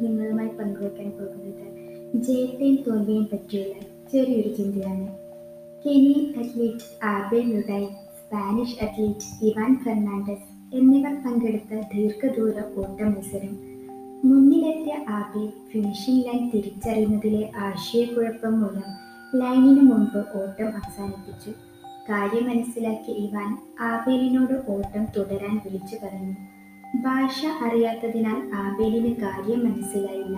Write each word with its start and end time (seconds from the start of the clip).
നിങ്ങളുമായി 0.00 0.48
പങ്കുവയ്ക്കാൻ 0.48 1.10
പോകുന്നത് 1.10 1.64
ജയത്തെയും 2.14 2.78
തോൽവിയെയും 2.86 3.28
പറ്റിയുള്ള 3.32 3.74
ചെറിയൊരു 4.12 4.48
ചിന്തയാണ്. 4.48 5.08
Kenyan 5.84 6.44
athlete 6.44 7.04
Abel 7.04 7.36
Mutai 7.36 7.84
Spanish 7.84 8.84
athlete 8.84 9.44
Ivan 9.44 9.76
Fernandez 9.84 10.76
എന്നിവർ 10.76 11.14
പങ്കെടുത്ത 11.14 11.80
ദീർഘദൂര 11.96 12.54
ഓട്ട 12.76 13.02
മത്സരം. 13.02 13.58
മുന്നിലെത്തിയ 14.24 14.94
ആബെ 15.08 15.52
ഫിനിഷിംഗ് 15.72 16.26
ലൈൻ 16.26 16.50
തിരിച്ചറിയുന്നതിലെ 16.50 17.52
ആശയക്കുഴപ്പം 17.56 18.60
മൂലം 18.60 18.90
ലൈനിന് 19.40 19.80
മുമ്പ് 19.80 20.18
ഓട്ടം 20.18 20.68
അവസാനിപ്പിച്ചു. 20.68 21.50
കാര്യം 22.10 22.48
മനസ്സിലാക്കിയ 22.48 23.14
ഇവാൻ 23.14 23.58
ആബേലിനോട് 23.80 24.62
ഓട്ടം 24.68 25.06
തുടരാൻ 25.16 25.60
വിളിച്ചു 25.64 25.96
പറഞ്ഞു. 25.96 26.63
ഭാഷ 27.04 27.46
അറിയാത്തതിനാൽ 27.46 28.50
ആബേലിന് 28.54 29.16
കാര്യം 29.16 29.60
മനസ്സിലായില്ല. 29.64 30.36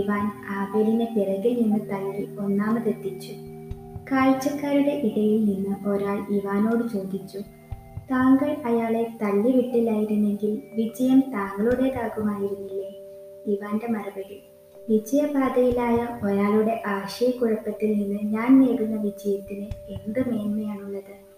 ഇവാൻ 0.00 0.24
ആബേലിനെ 0.50 1.04
പിറകിൽ 1.04 1.62
നിന്ന് 1.62 1.80
തള്ളി 1.90 2.36
ഒന്നാമതെത്തിച്ചു. 2.38 3.32
കാഴ്ചക്കാരുടെ 4.12 4.90
ഇടയിൽ 4.90 5.44
നിന്ന് 5.44 5.88
ഒരാൾ 5.88 6.18
ഇവാനോട് 6.30 6.92
ചോദിച്ചു 6.92 7.38
താങ്കൾ 8.10 8.56
അയാളെ 8.64 9.02
തള്ളിവിട്ടില്ലായിരുന്നെങ്കിൽ 9.22 10.62
വിജയം 10.74 11.20
താങ്കളുടേതാകുമായിരുന്നില്ലേ? 11.20 12.88
ഇവാന്റെ 13.46 13.86
മറുപടി 13.86 14.38
വിജയപാതയിലായ 14.88 16.06
ഒരാളുടെ 16.24 16.82
ആശയക്കുഴപ്പത്തിൽ 16.86 17.92
നിന്ന് 17.92 18.18
ഞാൻ 18.32 18.60
നേടുന്ന 18.60 19.02
വിജയത്തിന് 19.02 19.66
എന്ത് 19.88 20.20
മേന്മയാണുള്ളത്? 20.30 21.31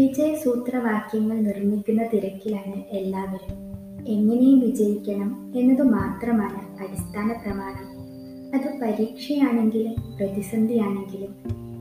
വിജയസൂത്രവാക്യങ്ങൾ 0.00 1.36
നിർമ്മിക്കുന്ന 1.36 2.02
തിരക്കിലാണ് 2.12 2.82
എല്ലാവരും. 2.90 3.56
എങ്ങനെയും 4.08 4.60
വിജയിക്കണം 4.60 5.52
എന്നത് 5.56 5.82
മാത്രമാണ് 5.82 6.82
അടിസ്ഥാന 6.82 7.32
പ്രമാണം. 7.32 7.86
അത് 8.54 8.80
പരീക്ഷയാണെങ്കിലും 8.82 9.94
പ്രതിസന്ധിയാണെങ്കിലും 10.16 11.34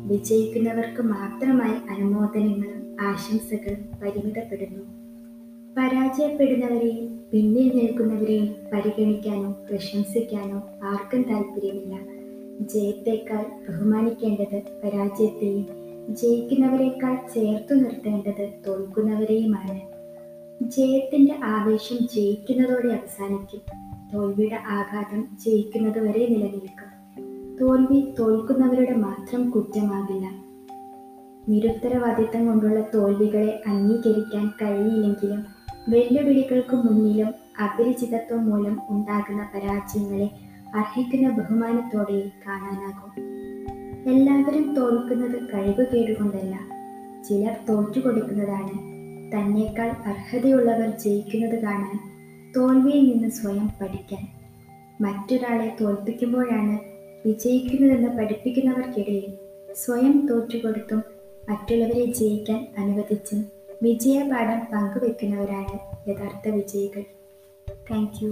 വിജയിക്കുന്നവർക്ക് 0.07 1.01
മാത്രമായി 1.01 1.95
അനുമോദനങ്ങളും 1.95 2.97
ആശംസകളും 3.01 3.99
പരിമിതപ്പെടുന്നു. 4.03 4.83
പരാജയപ്പെടുന്നവരെയും 5.77 7.19
പിന്നിൽ 7.33 7.71
നിൽക്കുന്നവരെയും 7.75 8.55
പരിഗണിക്കാനോ 8.73 9.55
പ്രശംസിക്കാനോ 9.69 10.63
ആർക്കും 10.83 11.21
താല്പര്യമില്ല 11.21 11.99
ജയത്തേക്കാൾ 12.61 13.45
ബഹുമാനിക്കേണ്ടത് 13.69 14.61
പരാജയത്തെയും 14.83 15.88
ജയിക്കുന്നവരെക്കാൾ 16.09 17.15
ചേർത്തു 17.15 17.73
നിർത്തേണ്ടത് 17.73 18.49
തോൽക്കുന്നവരെയുമാണ്. 18.67 19.79
ജയത്തിന്റെ 20.69 21.35
ആവേശം 21.43 21.97
ജയിക്കുന്നതോടെ 22.15 22.87
അവസാനിക്കും. 22.87 23.61
തോൽവിയുടെ 24.13 24.55
ആഘാതം 24.55 25.27
ജയിക്കുന്നതുവരെ 25.45 26.27
നിലനിൽക്കും. 26.27 26.99
തോൽവി 27.61 28.13
തോൽക്കുന്നവരുടെ 28.19 28.95
മാത്രം 28.95 29.49
കുറ്റമാകില്ല. 29.49 30.29
നിരുത്തരവാദിത്തം 31.49 32.47
കൊണ്ടുള്ള 32.47 32.81
തോൽവികളെ 32.95 33.61
അംഗീകരിക്കാൻ 33.67 34.47
കഴിയില്ലെങ്കിലും 34.47 35.45
വെല്ലുവിളികൾക്ക് 35.89 36.75
മുന്നിലും 36.75 37.33
അപരിചിതത്വം 37.63 38.49
മൂലം 38.49 38.79
ഉണ്ടാകുന്ന 38.89 39.49
പരാജയങ്ങളെ 39.55 40.29
അർഹിക്കുന്ന 40.75 41.29
ബഹുമാനത്തോടെ 41.29 42.31
കാണാനാകും. 42.47 43.29
എല്ലാവരും 44.09 44.75
തോൽക്കുന്നത് 44.75 45.37
കഴിവ് 45.53 45.83
കേടുകൊണ്ടല്ല 45.85 46.55
ചിലർ 47.27 47.55
തോറ്റു 47.69 47.99
കൊടുക്കുന്നതാണ്. 47.99 48.75
തന്നെക്കാൾ 49.31 49.89
അർഹതയുള്ളവർ 50.09 50.89
ജയിക്കുന്നത് 50.89 51.63
കാണാൻ 51.63 51.97
തോൽവിയിൽ 52.55 53.03
നിന്ന് 53.11 53.29
സ്വയം 53.29 53.67
പഠിക്കാൻ. 53.81 54.23
മറ്റൊരാളെ 55.01 55.77
തോൽപ്പിക്കുമ്പോഴാണ് 55.81 56.79
വിജയിക്കുന്നതെന്ന് 57.27 58.09
പഠിപ്പിക്കുന്നവർക്കിടയിൽ 58.17 59.33
സ്വയം 59.75 60.27
തോറ്റുകൊടുത്തും 60.27 61.03
മറ്റുള്ളവരെ 61.49 62.05
ജയിക്കാൻ 62.05 62.67
അനുവദിച്ചും 62.77 63.41
വിജയപാഠം 63.83 64.59
പങ്കുവെക്കുന്നവരാണ് 64.73 65.75
യഥാർത്ഥ 66.09 66.47
വിജയികൾ. 66.49 67.03
താങ്ക് 67.91 68.25